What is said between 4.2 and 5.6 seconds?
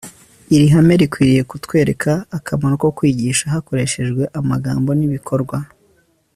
amagambo n'ibikorwa